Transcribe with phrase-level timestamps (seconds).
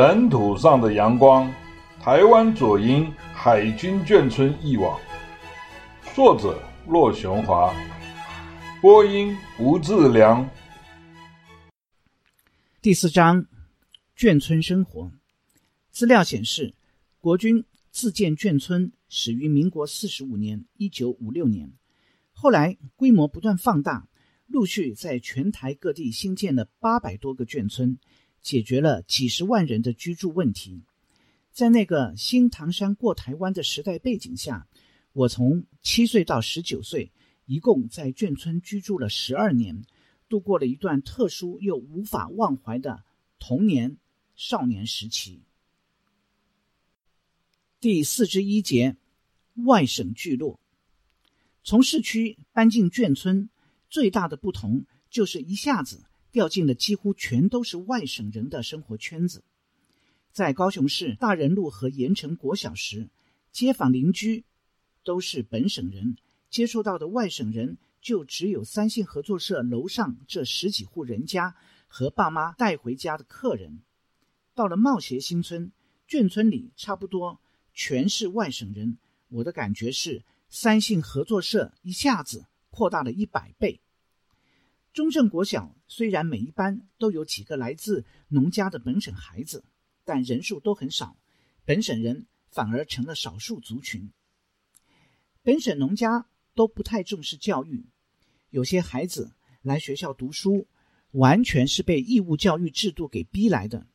[0.00, 1.52] 尘土上的阳光，
[1.98, 4.96] 台湾左营海军眷村忆往，
[6.14, 7.74] 作者骆雄华，
[8.80, 10.48] 播音吴志良。
[12.80, 13.44] 第四章，
[14.16, 15.10] 眷村生活。
[15.90, 16.76] 资料显示，
[17.18, 21.72] 国军自建眷村始于民国四十五年（一九五六年），
[22.30, 24.06] 后来规模不断放大，
[24.46, 27.98] 陆续在全台各地新建了八百多个眷村。
[28.42, 30.82] 解决了几十万人的居住问题。
[31.52, 34.68] 在那个新唐山过台湾的时代背景下，
[35.12, 37.10] 我从七岁到十九岁，
[37.46, 39.82] 一共在眷村居住了十二年，
[40.28, 43.02] 度过了一段特殊又无法忘怀的
[43.38, 43.96] 童年
[44.36, 45.42] 少年时期。
[47.80, 48.96] 第四十一节，
[49.66, 50.60] 外省聚落。
[51.64, 53.50] 从市区搬进眷村，
[53.90, 56.04] 最大的不同就是一下子。
[56.30, 59.42] 掉进了几乎全都是外省人的生活圈子。
[60.32, 63.08] 在高雄市大仁路和盐埕国小时，
[63.50, 64.44] 街坊邻居
[65.02, 66.16] 都是本省人，
[66.50, 71.56] 接触到的外省人就只有三信合作社楼上这十几户人家
[71.88, 73.80] 和爸妈带回家的客人。
[74.54, 75.72] 到了茂协新村，
[76.08, 77.40] 眷村里差不多
[77.72, 78.98] 全是外省人，
[79.28, 83.80] 我的感觉是三信合作社一下子扩大了一百倍。
[84.92, 89.64] 中正国小虽然每一班都有几个来自农家的本省孩子，
[90.04, 91.16] 但人数都很少，
[91.64, 94.10] 本省人反而成了少数族群。
[95.42, 97.86] 本省农家都不太重视教育，
[98.50, 99.32] 有些孩子
[99.62, 100.66] 来学校读书，
[101.12, 103.86] 完全是被义务教育制度给逼来的。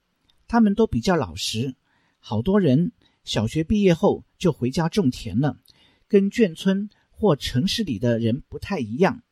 [0.48, 1.76] 他们都比较老实，
[2.20, 5.60] 好多人小学毕业后就回家种田了，
[6.08, 9.24] 跟眷村或城市里的人不太一样。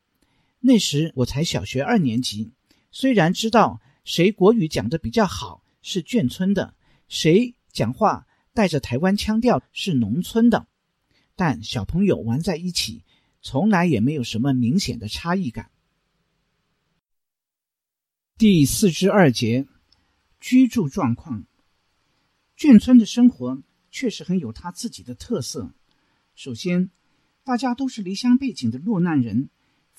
[0.64, 2.52] 那时我才小学二年级，
[2.92, 6.76] 虽然知道谁国语讲的比较好是眷村的，
[7.08, 10.68] 谁讲话带着台湾腔调是农村的，
[11.34, 13.02] 但小朋友玩在一起，
[13.40, 15.72] 从来也没有什么明显的差异感。
[18.38, 19.66] 第四之二节，
[20.40, 21.44] 居住状况。
[22.56, 23.60] 眷村的生活
[23.90, 25.74] 确实很有它自己的特色。
[26.36, 26.90] 首先，
[27.42, 29.50] 大家都是离乡背井的落难人。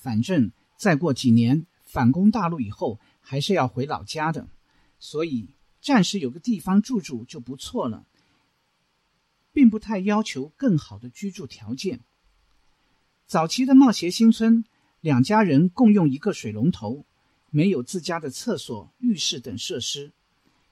[0.04, 4.46] 反正再过几年反攻大陆以后，还是要回老家的，
[4.98, 5.48] 所以
[5.80, 8.04] 暂时有个地方住住就不错了，
[9.50, 12.00] 并不太要求更好的居住条件。
[13.26, 14.66] 早期的茂协新村，
[15.00, 17.06] 两家人共用一个水龙头，
[17.48, 20.12] 没有自家的厕所、浴室等设施，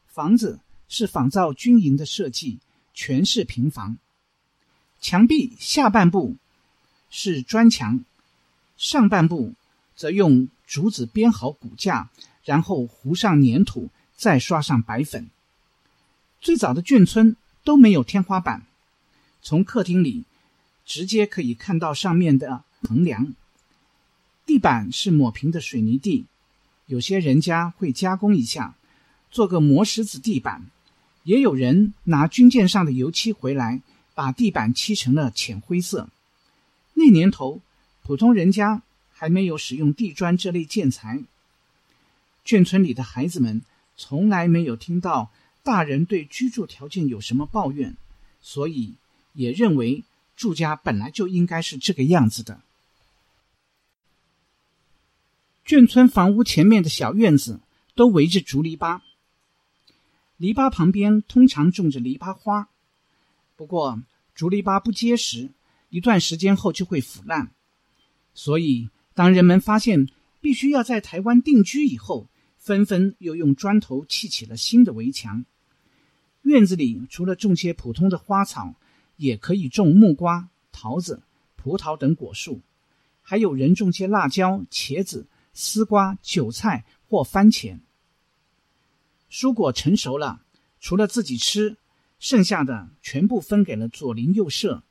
[0.05, 2.61] 房子是仿造军营的设计，
[2.93, 3.97] 全是平房，
[5.01, 6.37] 墙壁下半部
[7.09, 8.05] 是砖墙。
[8.83, 9.55] 上半部
[9.95, 12.11] 则用竹子编好骨架，
[12.43, 15.31] 然后糊上粘土，再刷上白粉。
[16.41, 18.67] 最早的眷村都没有天花板，
[19.41, 20.25] 从客厅里
[20.85, 23.33] 直接可以看到上面的横梁。
[24.45, 26.25] 地板是抹平的水泥地，
[26.87, 28.75] 有些人家会加工一下，
[29.31, 30.67] 做个磨石子地板，
[31.23, 33.81] 也有人拿军舰上的油漆回来，
[34.17, 36.09] 把地板漆成了浅灰色。
[36.95, 37.61] 那年头。
[38.03, 38.83] 普通人家
[39.13, 41.23] 还没有使用地砖这类建材，
[42.45, 43.63] 眷村里的孩子们
[43.97, 45.31] 从来没有听到
[45.63, 47.97] 大人对居住条件有什么抱怨，
[48.41, 48.95] 所以
[49.35, 50.03] 也认为
[50.35, 52.61] 住家本来就应该是这个样子的。
[55.65, 57.61] 眷村房屋前面的小院子
[57.95, 59.01] 都围着竹篱笆，
[60.37, 62.69] 篱笆旁边通常种着篱笆花，
[63.55, 64.03] 不过
[64.35, 65.51] 竹篱笆不结实，
[65.91, 67.53] 一段时间后就会腐烂。
[68.35, 70.09] 所以，当人们发现
[70.41, 72.29] 必须要在台湾定居以后，
[72.59, 75.45] 纷纷又用砖头砌起了新的围墙。
[76.43, 78.75] 院子里除了种些普通的花草，
[79.17, 81.23] 也可以种木瓜、桃子、
[81.57, 82.61] 葡萄等果树，
[83.21, 87.79] 还有人种些辣椒、茄子、丝瓜、韭菜或番茄。
[89.31, 90.43] 蔬果成熟了，
[90.81, 91.77] 除了自己吃，
[92.19, 94.83] 剩下的全部分给了左邻右舍。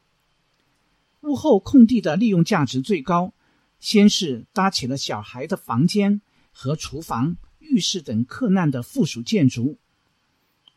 [1.22, 3.34] 屋后空地的利用价值最高，
[3.80, 6.22] 先是搭起了小孩的房间
[6.52, 9.78] 和厨房、浴室等客难的附属建筑。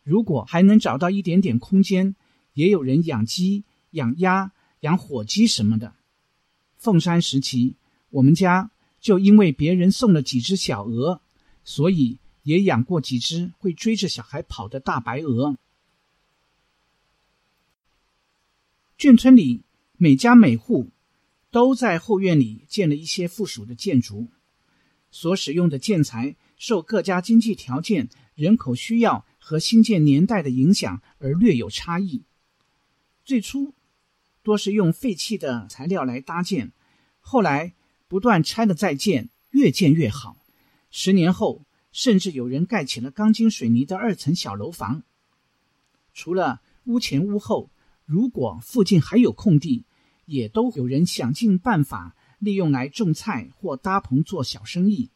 [0.02, 2.14] 如果还能找到一点点空间，
[2.52, 5.94] 也有人养鸡、养鸭、养火鸡什么的。
[6.76, 7.76] 凤山时期，
[8.10, 8.70] 我们家
[9.00, 11.22] 就因为别人送了几只小鹅，
[11.64, 15.56] 所以也养过几只会追着小孩跑的大白鹅。
[18.98, 19.62] 眷村里。
[20.04, 20.90] 每家每户
[21.50, 24.28] 都在后院里建了一些附属的建筑，
[25.10, 32.24] 所使用的建材受各家经济条件、人口需要和兴建年代的影响而略有差异。
[33.24, 33.72] 最初
[34.42, 36.72] 多是用废弃的材料来搭建，
[37.20, 37.72] 后来
[38.06, 40.36] 不断拆了再建，越建越好。
[40.90, 45.02] 十年后，甚至有人盖起了钢筋水泥的二层小楼房。
[46.12, 47.70] 除了屋前屋后，
[48.04, 49.86] 如果附近还有空地，
[50.26, 55.10] 也都有人想尽办法利用来种菜或搭棚做小生意。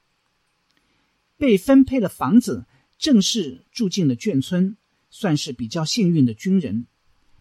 [1.37, 2.67] 被分配了房子，
[2.99, 4.77] 正式住进了眷村，
[5.11, 6.87] 算是比较幸运的军人。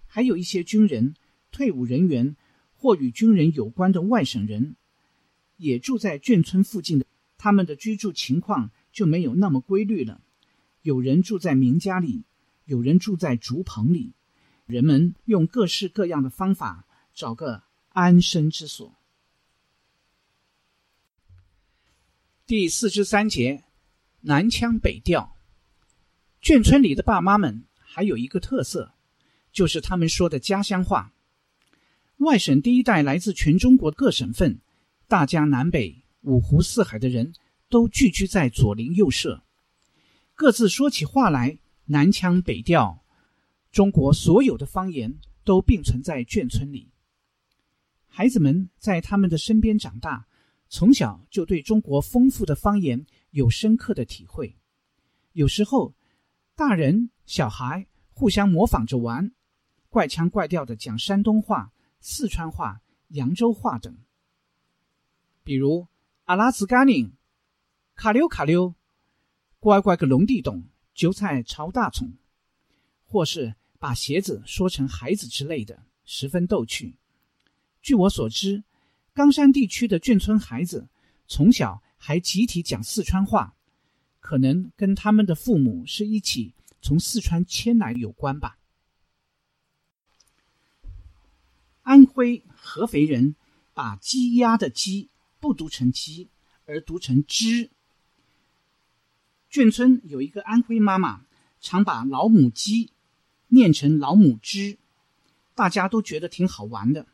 [0.06, 1.16] 还有一些军人、
[1.52, 2.36] 退伍人员
[2.76, 4.76] 或与军人有关的外省人，
[5.58, 7.06] 也住在眷村附近的。
[7.38, 10.22] 他们的居住情况就没有那么规律了。
[10.82, 12.24] 有人住在民家里，
[12.66, 14.14] 有人住在竹棚里。
[14.66, 16.87] 人们用各式各样的方法
[17.18, 18.96] 找个安身之所。
[22.46, 23.64] 第四十三节。
[24.22, 25.38] 南腔北调，
[26.42, 28.94] 眷村里的爸妈们还有一个特色，
[29.54, 31.14] 就是他们说的家乡话。
[32.18, 34.60] 外省第一代来自全中国各省份，
[35.08, 37.32] 大江南北、五湖四海的人
[37.70, 39.44] 都聚居在左邻右舍，
[40.36, 43.06] 各自说起话来南腔北调。
[43.72, 46.90] 中国所有的方言都并存在眷村里，
[48.08, 50.28] 孩子们在他们的身边长大，
[50.70, 53.06] 从小就对中国丰富的方言。
[53.32, 54.58] 有深刻的体会，
[55.34, 55.94] 有时候
[56.56, 59.32] 大人小孩互相模仿着玩，
[59.90, 63.96] 怪腔怪调的讲山东话、四川话、扬州话等。
[65.44, 65.88] 比如
[66.24, 67.14] 阿拉斯甘宁、
[67.94, 68.74] 卡溜卡溜、
[69.60, 70.64] 乖乖个龙地洞、
[70.96, 72.14] 韭菜炒大葱，
[73.06, 76.98] 或是把鞋子说成孩子之类的，十分逗趣。
[77.88, 78.66] 据我所知，
[79.14, 80.90] 冈山地区的眷村孩子
[81.26, 81.82] 从小。
[82.00, 83.56] 还集体讲四川话，
[84.20, 88.60] 可能跟他们的父母是一起从四川迁来有关吧。
[91.82, 93.36] 安徽合肥人
[93.74, 96.30] 把“鸡鸭”的“鸡”不读成“鸡”，
[96.68, 97.72] 而读成“织”。
[99.50, 101.26] 眷村有一个安徽妈妈，
[101.62, 102.92] 常把老母鸡
[103.48, 104.78] 念成老母鸡，
[105.56, 107.08] 大家都觉得挺好玩的。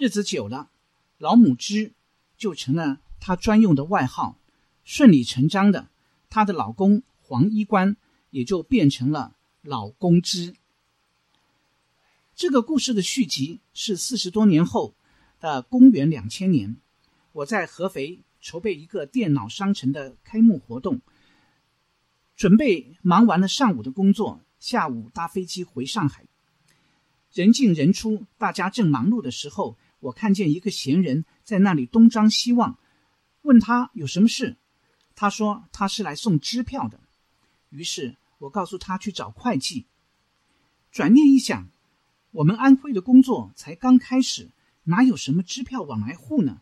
[0.00, 0.70] 日子久了，
[1.18, 1.92] 老母织
[2.36, 3.00] 就成了。
[3.18, 4.38] 她专用的外号，
[4.84, 5.88] 顺理成章的，
[6.30, 7.96] 她的老公黄衣官
[8.30, 10.54] 也就变成了老公织。
[12.36, 14.94] 这个故事的续集是四十多年后
[15.40, 16.76] 的公元两千年，
[17.32, 21.00] 我在合肥筹备一个电脑商城的开幕活动，
[22.36, 26.24] 准备忙完了上午的工作，下午搭飞机回上海。
[27.32, 32.78] 人进人出，大家正忙碌的时候，我看见一个闲人在那里东张西望。
[33.42, 34.56] 问他有什么事，
[35.14, 37.00] 他说他是来送支票的。
[37.70, 39.86] 于是我告诉他去找会计。
[40.90, 41.68] 转念一想，
[42.30, 44.50] 我们安徽的工作才刚开始，
[44.84, 46.60] 哪有什么支票往来户呢？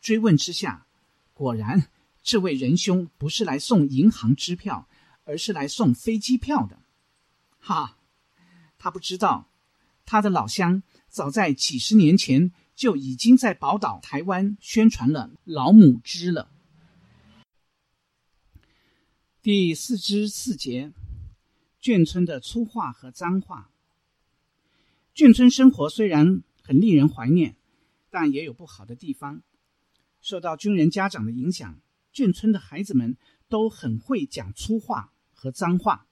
[0.00, 0.86] 追问之下，
[1.34, 1.88] 果然
[2.22, 4.88] 这位仁兄不是来送银行支票，
[5.24, 6.80] 而是来送飞机票的。
[7.58, 7.98] 哈，
[8.78, 9.48] 他不知道，
[10.06, 12.52] 他的老乡早在几十年前。
[12.74, 16.50] 就已经在宝岛台湾宣传了老母织了。
[19.42, 20.92] 第四之四节，
[21.80, 23.70] 眷村的粗话和脏话。
[25.14, 27.56] 眷村生活虽然很令人怀念，
[28.08, 29.42] 但也有不好的地方。
[30.20, 31.80] 受到军人家长的影响，
[32.14, 33.16] 眷村的孩子们
[33.48, 36.06] 都很会讲粗话和脏话，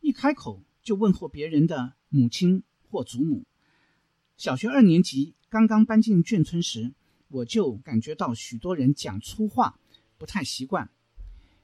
[0.00, 3.44] 一开口就问候别人的母亲或祖母。
[4.36, 5.34] 小学二年级。
[5.50, 6.92] 刚刚搬进眷村时，
[7.28, 9.78] 我就感觉到许多人讲粗话，
[10.18, 10.90] 不太习惯。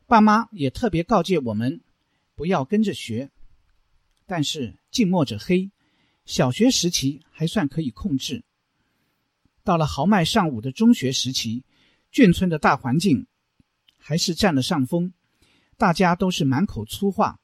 [0.06, 1.82] 爸妈也特别告诫我们
[2.34, 3.30] 不要跟着学。
[4.26, 5.70] 但是近墨者黑，
[6.24, 8.42] 小学时期还算可以控制。
[9.62, 11.62] 到了豪迈尚武的中学时期，
[12.10, 13.26] 眷村的大环境
[13.98, 15.12] 还是占了上风，
[15.76, 17.38] 大家都是满口粗话。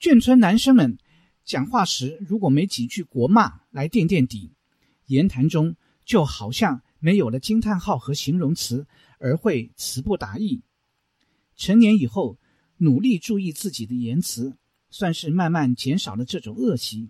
[0.00, 0.98] 眷村男生们。
[1.48, 4.52] 讲话时如果没几句国骂来垫垫底，
[5.06, 5.74] 言谈中
[6.04, 8.86] 就好像没有了惊叹号和形容词，
[9.18, 10.60] 而会词不达意。
[11.56, 12.36] 成年以后，
[12.76, 14.58] 努力注意自己的言辞，
[14.90, 17.08] 算是慢慢减少了这种恶习。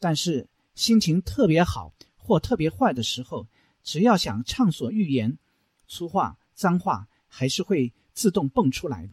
[0.00, 3.46] 但是心情特别好或特别坏的时候，
[3.84, 5.38] 只要想畅所欲言，
[5.86, 9.08] 粗话脏话还是会自动蹦出来。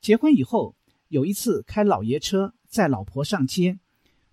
[0.00, 0.74] 结婚以后，
[1.08, 2.54] 有一次开老爷车。
[2.72, 3.78] 载老婆上街，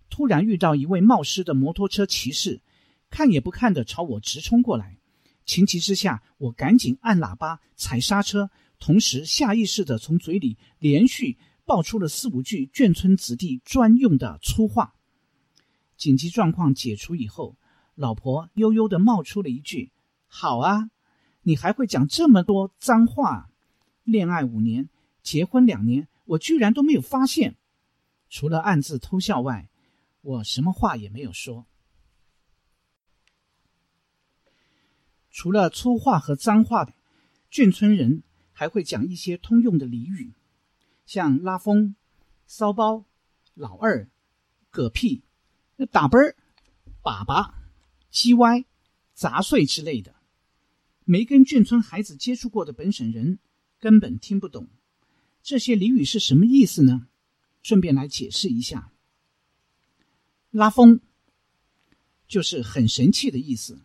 [0.10, 2.62] 突然遇到一位冒失的摩托车骑士，
[3.10, 4.98] 看也不看的朝我直冲过来。
[5.46, 14.96] 情急之下，我赶紧按喇叭、踩刹车，同时下意识的从嘴里连续爆出了四五句眷村子弟专用的粗话。
[15.98, 17.58] 紧急状况解除以后，
[17.93, 19.91] 老婆悠悠的冒出了一句
[20.27, 20.89] ：“好啊，
[21.41, 23.50] 你还会讲这么多脏话？
[24.05, 24.88] 恋爱五年，
[25.22, 27.58] 结婚两年，我居然都没有发现。
[28.29, 29.69] 除了暗自偷笑外，
[30.21, 31.65] 我什么话也没有说。
[35.31, 36.93] 除了粗话和脏话的，
[37.51, 40.33] 眷村人还会讲一些通用的俚语，
[41.05, 41.95] 像拉风、
[42.45, 43.05] 骚包、
[43.53, 44.09] 老二、
[44.71, 45.24] 嗝屁。”
[45.93, 46.36] 打啵儿、
[47.01, 47.53] 粑粑、
[48.12, 48.65] 鸡歪、
[49.13, 50.13] 杂碎之类的，
[51.05, 53.39] 没跟眷村孩子接触过的本省人
[53.79, 54.67] 根本听不懂
[55.41, 57.07] 这些俚语是什么意思呢？
[57.61, 58.91] 顺便来解释一下，
[60.49, 61.01] 拉风
[62.27, 63.81] 就是很神气的意思，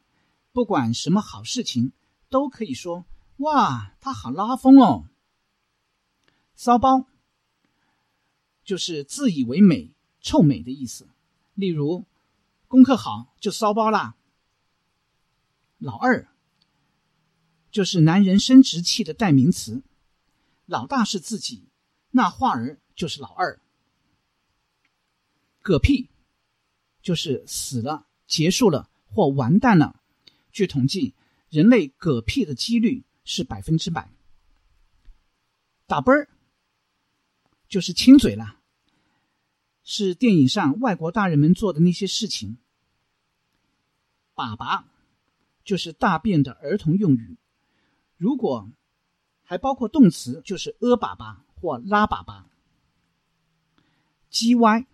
[0.52, 1.92] 不管什么好事情
[2.28, 3.04] 都可以说
[3.38, 5.08] 哇，他好拉风哦。
[6.54, 7.06] 骚包
[8.62, 11.08] 就是自以为美、臭美的意思。
[11.54, 12.04] 例如，
[12.68, 14.16] 功课好就骚包啦。
[15.78, 16.28] 老二
[17.70, 19.82] 就是男人生殖器的代名词，
[20.64, 21.68] 老大是自己，
[22.12, 23.60] 那话儿就是老二。
[25.64, 26.10] 嗝屁
[27.02, 30.00] 就是死了、结束了或完蛋了。
[30.52, 31.14] 据统计，
[31.48, 34.10] 人类嗝屁的几率是百分之百。
[35.86, 36.28] 打啵儿
[37.68, 38.60] 就是亲嘴了。
[39.82, 42.58] 是电影上外国大人们做的那些事情。
[44.34, 44.84] 粑粑
[45.64, 47.36] 就是大便的儿童用语，
[48.16, 48.70] 如果
[49.42, 52.44] 还包括动词，就是屙粑粑或拉粑粑。
[54.30, 54.86] 叽歪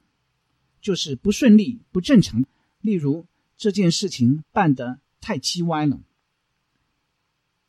[0.81, 2.45] 就是不顺利、不正常，
[2.81, 6.01] 例如这件事情办得太叽歪了。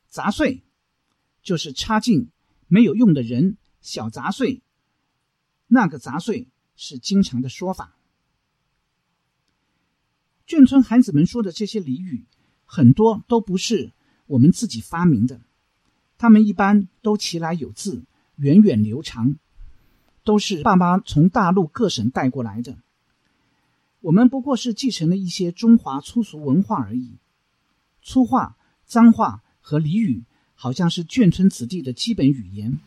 [0.07, 0.63] 杂碎
[1.41, 2.29] 就是插进
[2.67, 4.61] 没有用的人，小杂碎，
[5.67, 6.47] 那个杂碎。
[6.83, 7.95] 是经常的说法。
[10.47, 12.25] 眷村孩子们说的这些俚语，
[12.65, 13.91] 很多都不是
[14.25, 15.41] 我们自己发明的，
[16.17, 18.03] 他们一般都其来有自，
[18.37, 19.35] 源远流长，
[20.23, 22.79] 都是爸妈从大陆各省带过来的。
[24.01, 27.17] 我们不过是继承了一些中华粗俗文化而已。
[28.01, 30.23] 粗话、脏话和俚语，
[30.55, 32.79] 好像是眷村子弟的基本语言。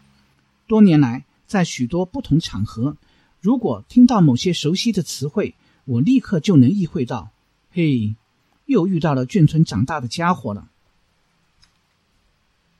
[0.67, 2.97] 多年来，在许多不同场合。
[3.41, 5.55] 如果听到某些熟悉的词汇，
[5.85, 7.31] 我立刻就能意会到，
[7.71, 8.17] 嘿，
[8.67, 10.71] 又遇到了眷村长大的家伙了。